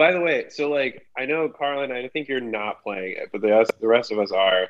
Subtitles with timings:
[0.00, 3.42] By the way, so like I know Carlin, I think you're not playing it, but
[3.42, 4.68] the rest, the rest of us are.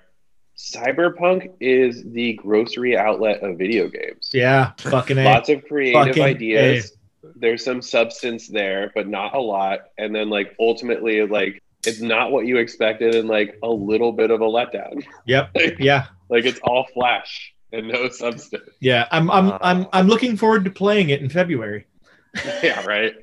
[0.59, 4.33] Cyberpunk is the grocery outlet of video games.
[4.35, 5.25] Yeah, fucking a.
[5.25, 6.97] Lots of creative Fucking ideas.
[7.37, 9.91] There's some substance there, but not a lot.
[9.97, 14.33] And then like ultimately, like it's not what you expected, and like a little bit
[14.33, 15.07] of a letdown.
[15.27, 15.57] Yep.
[15.79, 16.07] Yeah.
[16.29, 18.69] like it's all flash and no substance.
[18.81, 19.07] Yeah.
[19.13, 21.87] I'm I'm I'm I'm looking forward to playing it in February.
[22.65, 23.15] yeah, right.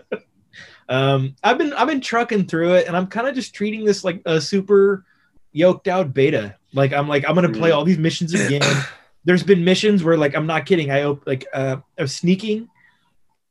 [0.89, 4.03] Um, I've been I've been trucking through it, and I'm kind of just treating this
[4.03, 5.05] like a super
[5.51, 6.55] yoked out beta.
[6.73, 7.75] Like I'm like I'm gonna play Mm.
[7.75, 8.61] all these missions again.
[9.25, 10.91] There's been missions where like I'm not kidding.
[10.91, 12.69] I op- like uh, I was sneaking,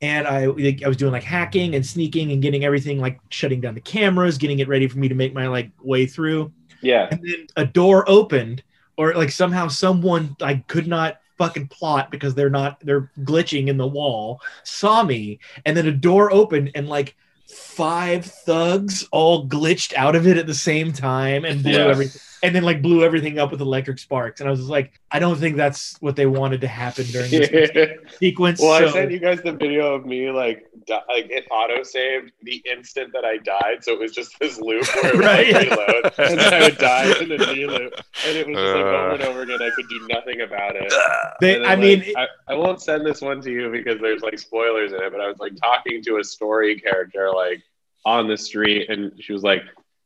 [0.00, 3.60] and I like, I was doing like hacking and sneaking and getting everything like shutting
[3.60, 6.52] down the cameras, getting it ready for me to make my like way through.
[6.82, 7.08] Yeah.
[7.10, 8.62] And then a door opened,
[8.96, 13.76] or like somehow someone like could not fucking plot because they're not they're glitching in
[13.76, 17.14] the wall saw me and then a door opened and like
[17.48, 21.86] five thugs all glitched out of it at the same time and blew Yeah.
[21.88, 25.00] everything and then like blew everything up with electric sparks and i was just like
[25.10, 29.10] i don't think that's what they wanted to happen during this sequence well, I sent
[29.10, 33.24] you guys the video of me like di- like it auto saved the instant that
[33.24, 36.38] I died, so it was just this loop where it would Right, like, reload, and
[36.40, 37.92] then I would die and then reloop,
[38.26, 38.88] and it was just like Uh.
[38.88, 39.62] over and over again.
[39.62, 40.92] I could do nothing about it.
[41.40, 44.22] they, then, i mean like, I, I won't send this one to you because there's
[44.22, 45.12] like spoilers in it.
[45.12, 47.62] But I was like talking to a story character like
[48.06, 49.62] on the street, and she was like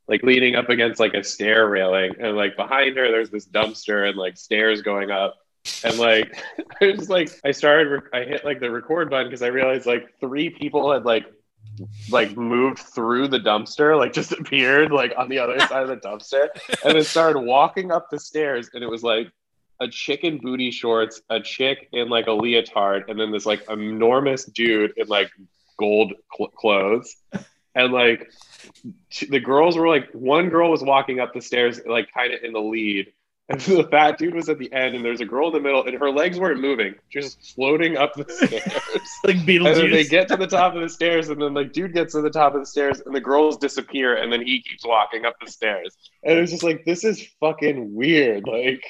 [0.09, 4.09] like leaning up against like a stair railing, and like behind her there's this dumpster
[4.09, 5.37] and like stairs going up.
[5.85, 6.37] And like,
[6.81, 9.87] I was like, I started, rec- I hit like the record button because I realized
[9.87, 11.27] like three people had like,
[12.11, 15.97] like moved through the dumpster, like just appeared like on the other side of the
[15.97, 16.49] dumpster,
[16.85, 18.71] and then started walking up the stairs.
[18.75, 19.31] And it was like
[19.81, 23.69] a chick in booty shorts, a chick in like a leotard, and then this like
[23.71, 25.31] enormous dude in like
[25.79, 27.17] gold cl- clothes.
[27.75, 28.31] And like
[29.29, 32.53] the girls were like, one girl was walking up the stairs, like kind of in
[32.53, 33.13] the lead.
[33.49, 35.85] And the fat dude was at the end, and there's a girl in the middle,
[35.85, 38.63] and her legs weren't moving, just floating up the stairs.
[39.25, 41.93] like and then they get to the top of the stairs, and then like dude
[41.93, 44.87] gets to the top of the stairs, and the girls disappear, and then he keeps
[44.87, 45.97] walking up the stairs.
[46.23, 48.47] And it was just like, this is fucking weird.
[48.47, 48.85] Like,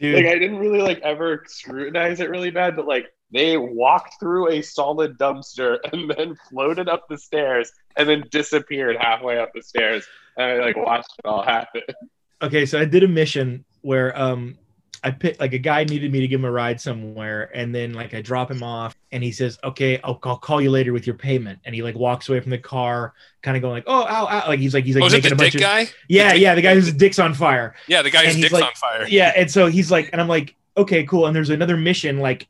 [0.00, 4.20] dude like I didn't really like ever scrutinize it really bad, but like they walked
[4.20, 9.50] through a solid dumpster and then floated up the stairs and then disappeared halfway up
[9.54, 10.04] the stairs.
[10.36, 11.82] And I like watched it all happen.
[12.42, 14.58] okay so i did a mission where um
[15.04, 17.92] i picked like a guy needed me to give him a ride somewhere and then
[17.94, 21.06] like i drop him off and he says okay i'll, I'll call you later with
[21.06, 24.02] your payment and he like walks away from the car kind of going like oh
[24.02, 24.48] ow, ow.
[24.48, 25.86] like he's like he's like oh, is it making the a bunch dick of guy?
[26.08, 28.64] yeah dick- yeah the guy whose dick's on fire Yeah, the guy whose dick's like-
[28.64, 29.06] on fire.
[29.08, 32.48] yeah and so he's like and i'm like okay cool and there's another mission like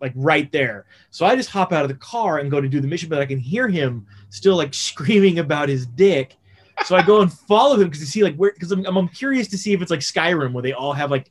[0.00, 0.86] like right there.
[1.10, 3.20] So i just hop out of the car and go to do the mission but
[3.20, 6.36] i can hear him still like screaming about his dick.
[6.84, 9.48] So i go and follow him because to see like where because I'm, I'm curious
[9.48, 11.30] to see if it's like skyrim where they all have like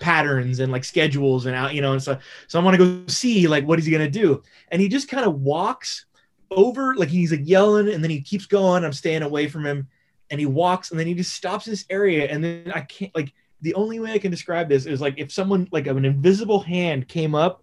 [0.00, 3.06] patterns and like schedules and out you know and so so i want to go
[3.08, 4.42] see like what is he gonna do?
[4.70, 6.06] And he just kind of walks
[6.50, 9.88] over like he's like yelling and then he keeps going i'm staying away from him
[10.30, 13.14] and he walks and then he just stops in this area and then i can't
[13.14, 16.60] like the only way I can describe this is like if someone like an invisible
[16.60, 17.62] hand came up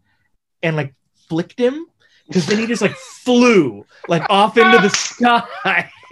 [0.63, 0.93] and like
[1.29, 1.85] flicked him,
[2.27, 5.91] because then he just like flew like off into the sky.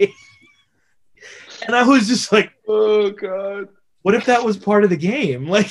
[1.66, 3.68] and I was just like, Oh god.
[4.02, 5.48] what if that was part of the game?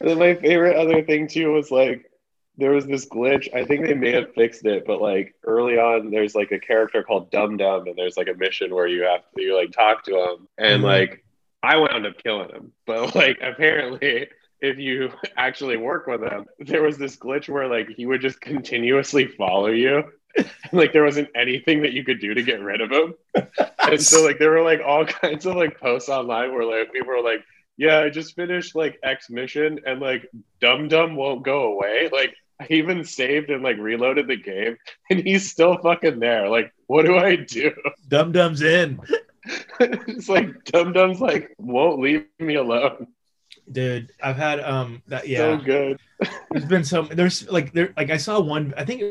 [0.00, 2.08] Like, my favorite other thing too was like
[2.56, 3.52] there was this glitch.
[3.54, 7.02] I think they may have fixed it, but like early on, there's like a character
[7.02, 10.04] called Dum Dum, and there's like a mission where you have to you like talk
[10.04, 10.86] to him, and Mhm.
[10.86, 11.24] like
[11.62, 14.28] I wound up killing him, but like apparently.
[14.60, 18.40] If you actually work with him, there was this glitch where like he would just
[18.40, 20.04] continuously follow you,
[20.36, 23.14] and like there wasn't anything that you could do to get rid of him.
[23.78, 27.08] and so like there were like all kinds of like posts online where like people
[27.08, 27.44] were like,
[27.76, 30.28] yeah, I just finished like X mission and like
[30.60, 32.08] Dum Dum won't go away.
[32.12, 34.76] Like I even saved and like reloaded the game
[35.10, 36.48] and he's still fucking there.
[36.48, 37.72] Like, what do I do?
[38.08, 39.00] Dum Dum's in.
[39.80, 43.06] it's like Dum Dum's like won't leave me alone.
[43.70, 45.38] Dude, I've had um that yeah.
[45.38, 46.00] So good.
[46.50, 49.02] There's been some there's like there like I saw one I think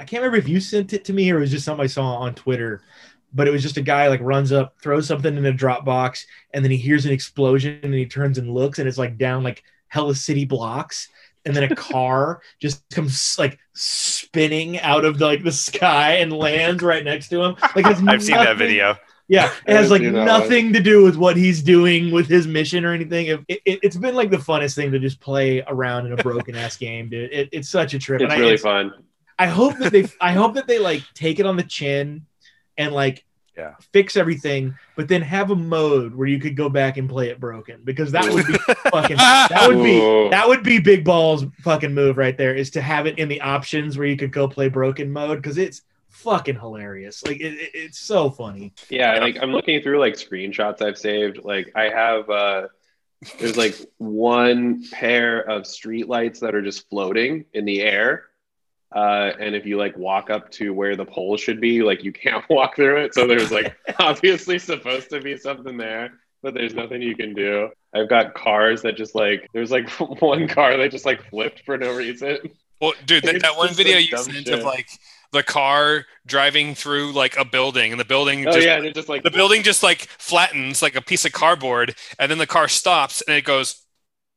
[0.00, 1.88] I can't remember if you sent it to me or it was just something I
[1.88, 2.82] saw on Twitter,
[3.32, 6.26] but it was just a guy like runs up, throws something in a drop box,
[6.52, 9.42] and then he hears an explosion and he turns and looks and it's like down
[9.42, 11.08] like hella city blocks.
[11.46, 16.82] And then a car just comes like spinning out of like the sky and lands
[16.82, 17.56] right next to him.
[17.76, 18.96] Like I've seen that video.
[19.26, 22.46] Yeah, it has like see that nothing to do with what he's doing with his
[22.46, 23.26] mission or anything.
[23.26, 26.54] It, it, it's been like the funnest thing to just play around in a broken
[26.54, 27.32] ass game, dude.
[27.32, 28.20] It, it's such a trip.
[28.20, 28.92] It's and I, really it's- fun.
[29.38, 32.26] I hope that they I hope that they like take it on the chin
[32.78, 33.24] and like
[33.56, 33.74] Yeah.
[33.92, 37.40] fix everything, but then have a mode where you could go back and play it
[37.40, 38.52] broken because that would be
[38.90, 40.28] fucking that would be Ooh.
[40.30, 43.40] that would be big balls fucking move right there is to have it in the
[43.40, 45.82] options where you could go play broken mode because it's
[46.14, 47.24] fucking hilarious.
[47.24, 48.72] Like it, it- it's so funny.
[48.88, 51.40] Yeah, like I'm looking through like screenshots I've saved.
[51.44, 52.68] Like I have uh
[53.38, 58.24] there's like one pair of streetlights that are just floating in the air.
[58.94, 62.12] Uh, and if you like walk up to where the pole should be, like you
[62.12, 63.14] can't walk through it.
[63.14, 66.12] So there's like obviously supposed to be something there,
[66.42, 67.70] but there's nothing you can do.
[67.94, 69.88] I've got cars that just like there's like
[70.20, 72.38] one car that just like flipped for no reason.
[72.80, 74.58] Well, dude, that, that one video you sent shit.
[74.58, 74.88] of like
[75.34, 78.94] the car driving through like a building, and the building Oh just yeah, and it
[78.94, 82.46] just like the building just like flattens like a piece of cardboard, and then the
[82.46, 83.82] car stops and it goes.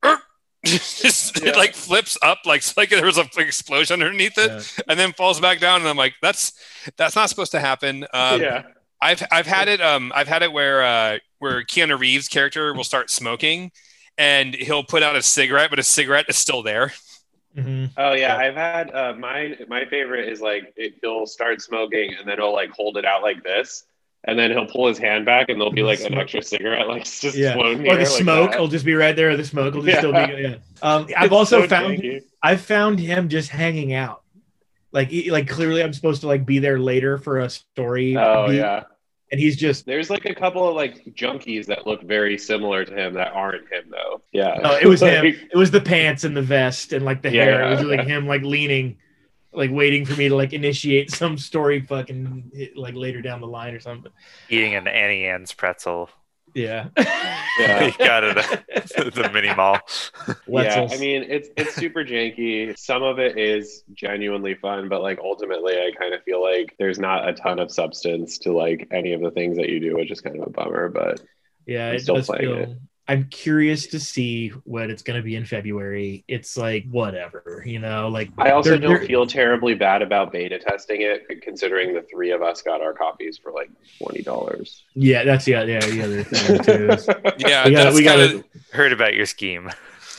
[0.66, 1.50] Just- Yeah.
[1.52, 4.84] It like flips up like like there was a like, explosion underneath it, Yeah.
[4.90, 5.80] and then falls back down.
[5.82, 6.52] And I'm like, that's
[6.98, 8.06] that's not supposed to happen.
[8.14, 8.64] Um, yeah.
[9.02, 12.84] I've I've had it um I've had it where uh where Keanu Reeves character will
[12.84, 13.72] start smoking
[14.18, 16.94] and he'll put out a cigarette but a cigarette is still there.
[17.58, 17.90] Mhm.
[17.98, 18.38] Oh yeah.
[18.38, 19.58] I've had uh, mine.
[19.68, 23.24] My favorite is like it, he'll start smoking and then he'll like hold it out
[23.24, 23.84] like this,
[24.26, 27.04] and then he'll pull his hand back and there'll be like an extra cigarette like
[27.06, 27.54] just Yeah.
[27.56, 28.60] floating Or the like smoke that.
[28.60, 29.32] will just be right there.
[29.32, 30.00] Or the smoke will just Yeah.
[30.00, 30.42] still be.
[30.44, 30.56] Yeah.
[30.84, 32.22] Um, I've also so found janky.
[32.44, 34.22] I've found him just hanging out.
[34.92, 38.16] Like he- like clearly I'm supposed to like be there later for a story.
[38.16, 38.84] Oh beat, yeah,
[39.32, 42.94] And he's just there's like a couple of like junkies that look very similar to
[42.94, 44.22] him that aren't him though.
[44.32, 45.26] Yeah, no, it was him.
[45.52, 47.64] It was the pants and the vest and like the Yeah, hair.
[47.64, 47.88] It was yeah.
[47.88, 48.98] like him like leaning,
[49.52, 53.74] like waiting for me to like initiate some story fucking like later down the line
[53.74, 54.12] or something.
[54.50, 56.10] Eating an Auntie Anne's pretzel.
[56.58, 56.90] Yeah.
[57.60, 57.86] Yeah.
[57.86, 58.68] you got it at
[59.16, 59.80] the mini mall.
[60.28, 60.92] yeah, Wetzels.
[60.92, 62.78] I mean it's it's super janky.
[62.78, 67.00] Some of it is genuinely fun, but like ultimately, I kind of feel like there's
[67.00, 70.12] not a ton of substance to like any of the things that you do, which
[70.12, 70.90] is kind of a bummer.
[70.90, 71.22] But
[71.66, 72.58] Yeah, I'm it still does playing feel.
[72.64, 72.70] it.
[73.10, 76.26] I'm curious to see what it's going to be in February.
[76.28, 78.10] It's like whatever, you know.
[78.10, 82.02] Like I also they're- don't they're- feel terribly bad about beta testing it, considering the
[82.02, 84.84] three of us got our copies for like twenty dollars.
[84.94, 86.90] Yeah, that's yeah, yeah, the other thing too.
[86.92, 87.08] is-
[87.40, 88.44] Yeah, We got that's we got kinda-
[88.74, 89.72] Heard about your scheme.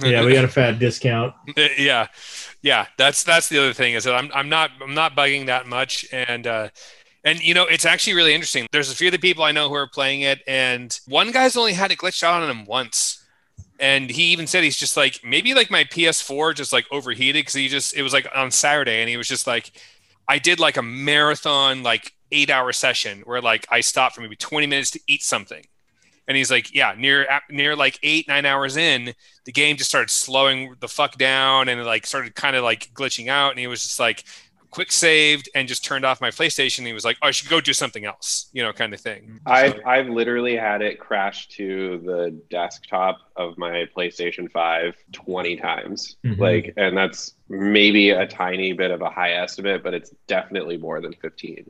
[0.03, 1.35] yeah, we got a fat discount.
[1.79, 2.07] yeah
[2.63, 5.67] yeah that's that's the other thing is that i'm, I'm not i'm not bugging that
[5.69, 6.69] much and uh
[7.25, 8.67] and you know it's actually really interesting.
[8.73, 11.57] There's a few of the people i know who are playing it and one guy's
[11.57, 13.25] only had it glitched out on him once.
[13.81, 17.55] And he even said he's just like maybe like my ps4 just like overheated because
[17.55, 19.71] he just it was like on saturday and he was just like
[20.27, 24.37] i did like a marathon like eight hour session where like i stopped for maybe
[24.37, 25.65] 20 minutes to eat something.
[26.27, 30.11] And he's like yeah near near like eight nine hours in the game just started
[30.11, 33.83] slowing the fuck down and like started kind of like glitching out and he was
[33.83, 34.25] just like
[34.71, 37.61] quick saved and just turned off my playstation he was like oh, i should go
[37.61, 41.49] do something else you know kind of thing I've So- I've literally had it crash
[41.49, 46.17] to the desktop of my PlayStation 5 20 times.
[46.25, 46.39] Mhm.
[46.39, 51.01] Like and that's maybe a tiny bit of a high estimate, but it's definitely more
[51.01, 51.65] than 15.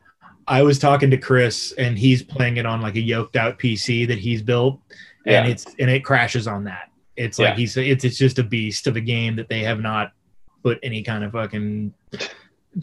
[0.49, 4.06] I was talking to Chris, and he's playing it on like a yoked out PC
[4.09, 4.81] that he's built,
[5.27, 5.53] and Yeah.
[5.53, 6.91] it's and it crashes on that.
[7.17, 7.56] It's like Yeah.
[7.56, 10.12] he's it's it's just a beast of a game that they have not
[10.62, 11.93] put any kind of fucking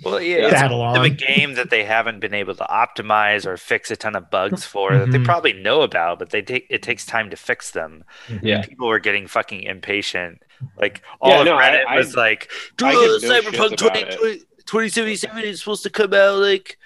[0.04, 3.56] Well, yeah, it's saddle of a game that they haven't been able to optimize or
[3.58, 5.26] fix a ton of bugs for that they Mhm.
[5.26, 8.04] probably know about, but they take it takes time to fix them.
[8.42, 8.62] Yeah.
[8.64, 10.42] People were getting fucking impatient.
[10.78, 12.50] Like all Yeah, of no, Reddit I- was like,
[12.82, 16.78] I "Dude, give no Cyberpunk shits about 20, 2077 is supposed to come out like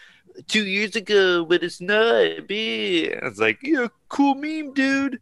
[0.47, 2.47] two years ago, but it's not.
[2.47, 3.03] B.
[3.05, 5.19] It's like, yeah, cool meme, dude.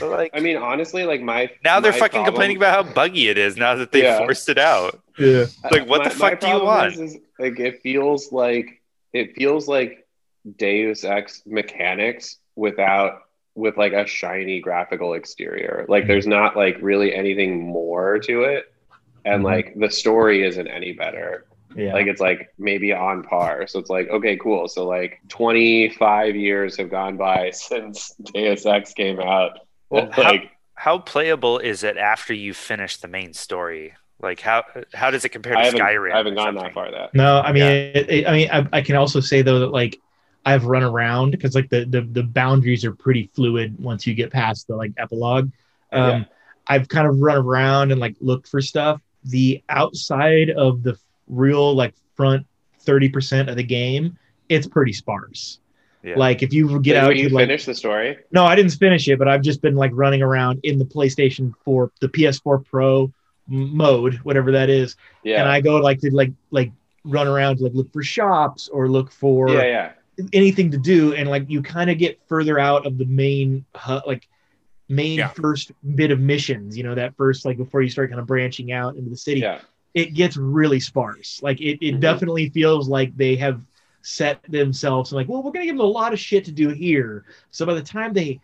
[0.00, 2.92] But like I mean, honestly, like my now they're my fucking problem- complaining about how
[2.94, 4.18] buggy it is now that they Yeah.
[4.18, 5.01] forced it out.
[5.18, 5.46] Yeah.
[5.70, 6.94] Like, what the fuck do you want?
[6.94, 10.06] Is, is, like, it feels like it feels like
[10.56, 13.20] Deus Ex mechanics without
[13.54, 15.84] with like a shiny graphical exterior.
[15.88, 18.72] Like, there's not like really anything more to it,
[19.24, 19.44] and Mhm.
[19.44, 21.44] like the story isn't any better.
[21.76, 21.94] Yeah.
[21.94, 23.66] Like, it's like maybe on par.
[23.66, 24.68] So it's like okay, cool.
[24.68, 29.58] So like 25 years have gone by since Deus Ex came out.
[29.90, 33.94] Well, And, how- like How playable is it after you finish the main story?
[34.22, 34.62] Like how
[34.94, 36.12] how does it compare to I Skyrim?
[36.12, 36.90] I haven't gone that far.
[36.90, 39.68] That No, I mean, it, it- I mean, I, I can also say though that
[39.72, 40.00] like
[40.44, 44.30] I've run around because like the, the the boundaries are pretty fluid once you get
[44.30, 45.50] past the like epilogue.
[45.92, 46.24] Um, Yeah.
[46.68, 49.00] I've kind of run around and like looked for stuff.
[49.24, 50.96] The outside of the
[51.28, 52.46] real like front
[52.80, 54.16] thirty percent of the game,
[54.48, 55.58] it's pretty sparse.
[56.04, 56.14] Yeah.
[56.16, 58.18] Like if you get Wait, out, wait, you like, finish the story.
[58.32, 61.52] no, I didn't finish it, but I've just been like running around in the PlayStation
[61.64, 63.12] 4, the PS4 Pro m-
[63.48, 65.40] mode, whatever that is Yeah.
[65.40, 66.72] and I go like to like like
[67.04, 69.92] run around to like look for shops or look for yeah, yeah.
[70.32, 74.00] anything to do and like you kind of get further out of the main hu-
[74.06, 74.28] like
[74.88, 75.28] main Yeah.
[75.28, 78.70] first bit of missions you know that first like before you start kind of branching
[78.72, 79.58] out into the city Yeah.
[79.94, 82.00] it gets really sparse like it, it Mhm.
[82.00, 83.60] definitely feels like they have
[84.02, 86.68] set themselves like well we're going to give them a lot of shit to do
[86.68, 88.38] here so by the time they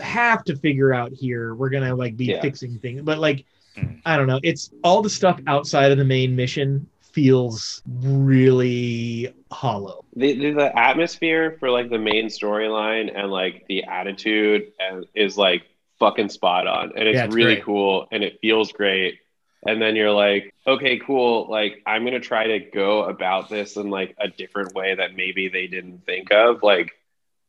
[0.00, 2.40] have to figure out here we're going to like be Yeah.
[2.40, 3.44] fixing things but like
[3.76, 4.00] Mhm.
[4.04, 4.40] i don't know.
[4.42, 10.04] It's all the stuff outside of the main mission feels really hollow.
[10.16, 15.36] The, the the atmosphere for like the main storyline and like the attitude and is
[15.36, 15.62] like
[15.98, 16.92] fucking spot on.
[16.96, 17.64] And it's, Yeah, it's really great.
[17.64, 19.18] cool and it feels great.
[19.66, 21.48] And then you're like okay cool.
[21.50, 25.48] Like i'm gonna try to go about this in like a different way that maybe
[25.48, 26.62] they didn't think of.
[26.62, 26.92] Like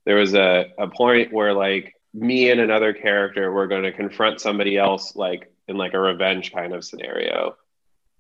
[0.06, 4.39] there was a, a point where like me and another character were going to confront
[4.39, 7.55] somebody else like in like a revenge kind of scenario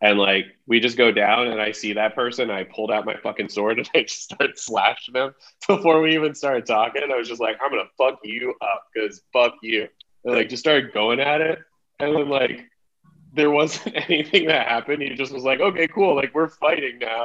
[0.03, 3.15] and like we just go down and I see that person, I pulled out my
[3.15, 5.33] fucking sword and I just start slashing them
[5.65, 7.01] before we even started talking.
[7.09, 9.87] I was just like, I'm gonna fuck you up because fuck you.
[10.25, 11.59] And like just started going at it.
[12.01, 12.65] And then like
[13.33, 15.01] there wasn't anything that happened.
[15.01, 17.23] He just was like, okay, cool, like we're fighting now.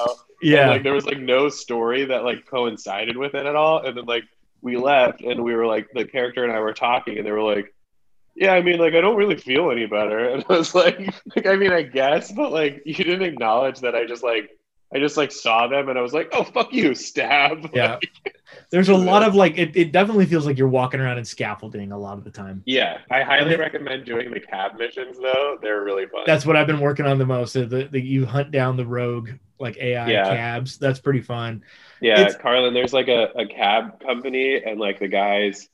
[0.62, 3.84] And, like there was like no story that like coincided with it at all.
[3.84, 4.22] And then like
[4.62, 7.42] we left and we were like the character and I were talking and they were
[7.42, 7.72] like,
[8.34, 10.28] Yeah, I mean like I don't really feel any better.
[10.34, 10.98] And I was like,
[11.36, 14.50] like I mean I guess, but like you didn't acknowledge that I just like
[14.94, 17.70] I just like saw them and I was like, Oh fuck you, stab.
[17.74, 17.98] Yeah.
[18.24, 18.36] Like,
[18.70, 21.92] There's a lot of like it, it definitely feels like you're walking around in scaffolding
[21.92, 22.62] a lot of the time.
[22.66, 22.98] yeah.
[23.10, 25.58] I highly then- recommend doing the cab missions though.
[25.60, 26.22] They're really fun.
[26.26, 27.52] That's what I've been working on the most.
[27.52, 30.24] The, the you hunt down the rogue like AI Yeah.
[30.24, 30.78] cabs.
[30.78, 31.64] That's pretty fun.
[32.00, 35.68] Yeah, It's- Carlin, there's like a, a cab company, and like the guy's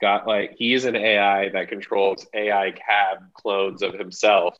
[0.00, 4.56] got like he's an AI that controls AI cab clones of himself.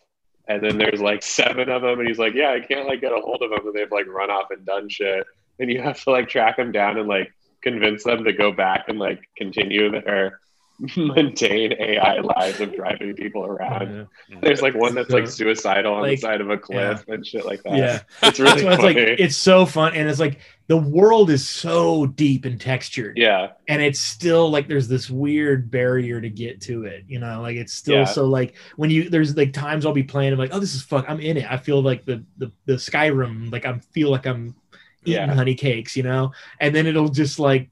[0.49, 3.13] And then there's like seven of them, and he's like, Yeah, I can't like get
[3.13, 5.27] a hold of them, and they've like run off and done shit.
[5.59, 7.33] And you have to like track them down and like
[7.63, 10.41] convince them to go back and like continue their
[10.97, 14.09] mundane AI lives of driving people around.
[14.29, 14.39] Yeah.
[14.43, 17.63] There's like one that's like suicidal on the side of a cliff and shit like
[17.63, 17.77] that.
[17.77, 18.03] Yeah.
[18.23, 22.07] It's really why it's like it's so fun and it's like the world is so
[22.07, 23.53] deep and textured yeah.
[23.69, 27.57] and it's still like there's this weird barrier to get to it you know like
[27.57, 28.05] it's still Yeah.
[28.05, 30.83] so like when you there's like times i'll be playing i'm like oh this is
[30.83, 34.27] fuck i'm in it i feel like the the, the skyrim like i feel like
[34.27, 34.57] i'm
[35.05, 35.35] eating Yeah.
[35.35, 37.71] honey cakes you know and then it'll just like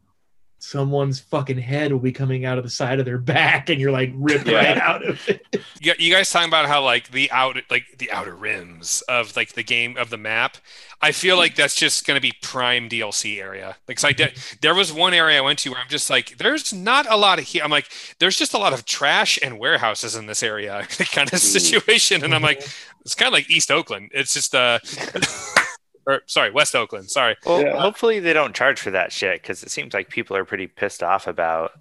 [0.64, 3.92] someone's fucking head will be coming out of the side of their back and you're
[3.92, 4.56] like ripped Yeah.
[4.56, 5.42] right out of it.
[5.80, 9.52] You, you guys talking about how like the outer like the outer rims of like
[9.52, 10.56] the game of the map?
[11.02, 13.76] I feel like that's just going to be prime dlc area.
[13.86, 16.38] Like 'cause I did, there was one area i went to where i'm just like
[16.38, 19.58] there's not a lot of here i'm like there's just a lot of trash and
[19.58, 22.24] warehouses in this area kind of situation.
[22.24, 22.66] And i'm like
[23.02, 24.10] it's kind of like east oakland.
[24.14, 24.78] It's just uh
[26.06, 27.78] or sorry west oakland sorry Well, Yeah.
[27.80, 31.02] hopefully they don't charge for that shit because it seems like people are pretty pissed
[31.02, 31.72] off about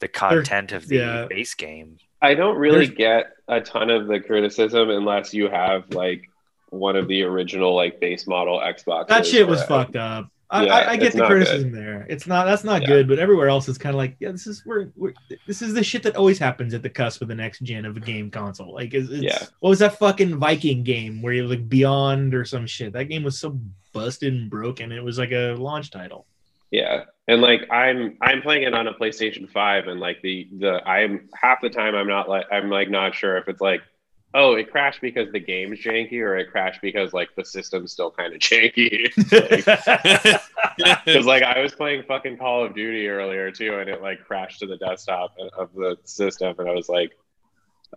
[0.00, 1.26] the content of the yeah.
[1.28, 1.98] base game.
[2.22, 6.28] I don't really There's- get a ton of the criticism unless you have like
[6.70, 9.06] one of the original like base model Xbox.
[9.08, 12.06] that shit was fucked up I, Yeah, I, I get the criticism there.
[12.08, 12.88] It's not that's not Yeah.
[12.88, 15.12] good, but everywhere else is kind of like, yeah, this is where we're,
[15.46, 17.96] this is the shit that always happens at the cusp of the next gen of
[17.96, 18.72] a game console.
[18.72, 19.38] Like, it's, it's, Yeah.
[19.60, 22.92] what was that fucking Viking game where you like Beyond or some shit?
[22.92, 23.58] That game was so
[23.92, 24.92] busted and broken.
[24.92, 26.26] It was like a launch title.
[26.70, 30.82] Yeah, and like I'm I'm playing it on a PlayStation Five, and like the the
[30.86, 33.82] I'm half the time I'm not like I'm like not sure if it's like
[34.36, 38.10] oh it crashed because the game's janky or it crashed because like the system's still
[38.10, 39.12] kind of janky.
[41.04, 44.60] Because like I was playing fucking Call of Duty earlier too, and it like crashed
[44.60, 47.16] to the desktop of the system, and I was like,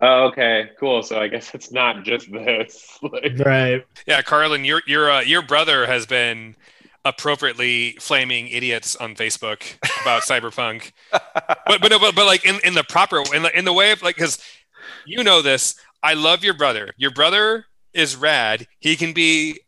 [0.00, 1.02] oh, okay, cool.
[1.02, 2.98] So I guess it's not just this.
[3.02, 3.84] like, right.
[4.06, 6.56] Yeah, Carlin, your your uh, your brother has been
[7.04, 9.62] appropriately flaming idiots on Facebook
[10.02, 13.64] about cyberpunk, but but no, but, but like in, in the proper in the in
[13.66, 14.42] the way of like because
[15.04, 15.76] you know this.
[16.02, 16.92] I love your brother.
[16.96, 18.66] Your brother is rad.
[18.78, 19.60] He can be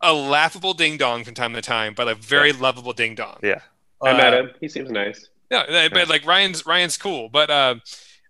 [0.00, 3.38] a laughable ding dong from time to time, but a very lovable ding dong.
[3.42, 3.60] Yeah.
[4.02, 4.50] I met Uh, him.
[4.60, 5.28] He seems nice.
[5.50, 7.76] no, but like Ryan's Ryan's cool, but uh,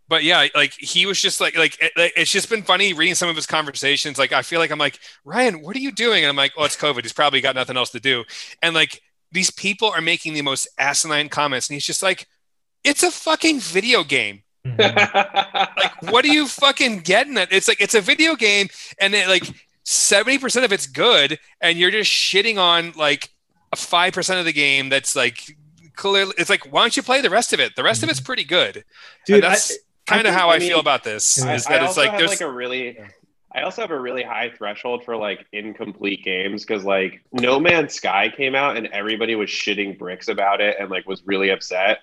[0.08, 3.14] but yeah, like he was just like like it, like, it's just been funny reading
[3.14, 4.18] some of his conversations.
[4.18, 6.24] Like I feel like I'm like Ryan, what are you doing?
[6.24, 7.02] And I'm like, oh, it's COVID.
[7.02, 8.24] He's probably got nothing else to do.
[8.62, 12.26] And like these people are making the most asinine comments, and he's just like,
[12.82, 14.42] it's a fucking video game.
[14.76, 15.76] Mhm.
[15.76, 17.52] Like, what are you fucking getting at?
[17.52, 18.68] It's like it's a video game,
[19.00, 19.44] and it like
[19.84, 23.30] seventy percent of it's good, and you're just shitting on like
[23.72, 25.56] a five percent of the game that's like
[25.94, 26.34] clearly.
[26.38, 27.76] It's like why don't you play the rest of it?
[27.76, 28.84] The rest of it's pretty good.
[29.26, 31.38] Dude, and I, that's kind of how I, I mean, feel about this.
[31.38, 31.54] Yeah.
[31.54, 32.98] Is I that it's like there's like a really
[33.54, 37.94] I also have a really high threshold for like incomplete games because like No Man's
[37.94, 42.00] Sky came out and everybody was shitting bricks about it and like was really upset.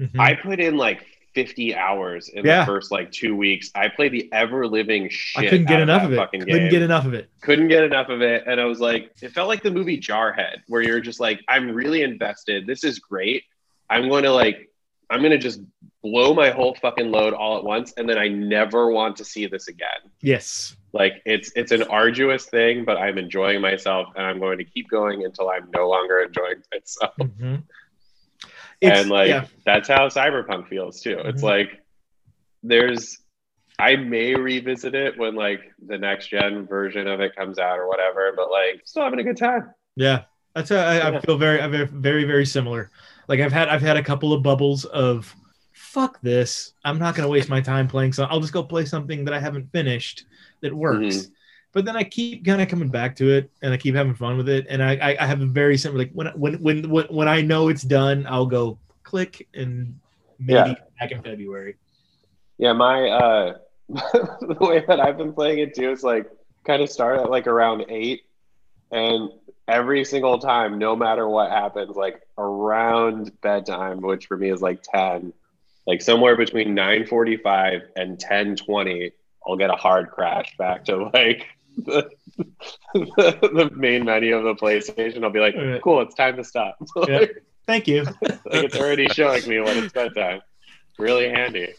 [0.00, 0.18] Mhm.
[0.18, 1.06] I put in like
[1.36, 2.60] 50 hours in Yeah.
[2.60, 3.70] the first like two weeks.
[3.74, 5.44] I played the ever living shit.
[5.44, 6.30] I couldn't get enough that of it.
[6.30, 6.70] Couldn't game.
[6.70, 7.28] get enough of it.
[7.42, 8.44] couldn't get enough of it.
[8.46, 11.70] And I was like, it felt like the movie Jarhead, where you're just like, I'm
[11.72, 12.66] really invested.
[12.66, 13.44] This is great.
[13.90, 14.70] I'm going to like,
[15.10, 15.60] I'm going to just
[16.02, 17.92] blow my whole fucking load all at once.
[17.98, 20.00] And then I never want to see this again.
[20.22, 20.74] Yes.
[20.94, 24.88] Like it's, it's an arduous thing, but I'm enjoying myself and I'm going to keep
[24.88, 27.12] going until I'm no longer enjoying myself.
[27.20, 27.64] Mhm.
[28.80, 29.46] It's, and like, yeah.
[29.64, 31.18] that's how cyberpunk feels too.
[31.24, 31.44] It's Mhm.
[31.44, 31.82] like,
[32.62, 33.18] there's,
[33.78, 37.88] I may revisit it when like the next gen version of it comes out or
[37.88, 39.72] whatever, but like still having a good time.
[39.96, 42.90] Yeah, that's how I, I feel very, I'm very, very, very similar.
[43.28, 45.34] Like I've had, I've had a couple of bubbles of,
[45.72, 46.72] fuck this.
[46.84, 48.12] I'm not gonna waste my time playing.
[48.12, 50.24] So I'll just go play something that I haven't finished
[50.60, 51.16] that works.
[51.16, 51.30] Mhm.
[51.76, 54.38] But then I keep kind of coming back to it, and I keep having fun
[54.38, 54.64] with it.
[54.70, 57.42] And I, I, I have a very similar like when, when, when, when, when I
[57.42, 60.00] know it's done, I'll go click and
[60.38, 60.74] maybe Yeah.
[60.98, 61.76] back in February.
[62.56, 63.58] Yeah, my uh
[63.90, 66.30] the way that I've been playing it too is like
[66.66, 68.22] kind of start at like around eight
[68.90, 69.28] and
[69.68, 74.82] every single time, no matter what happens, like around bedtime, which for me is like
[74.82, 75.34] ten,
[75.86, 79.12] like somewhere between nine forty five and ten twenty,
[79.46, 82.10] I'll get a hard crash back to like the,
[82.94, 85.24] the, the main menu of the PlayStation.
[85.24, 85.82] I'll be like, Alright.
[85.82, 86.76] cool, it's time to stop.
[87.08, 87.26] Yeah.
[87.66, 88.04] Thank you.
[88.04, 90.40] like it's already showing me when it's bedtime.
[90.98, 91.74] Really handy.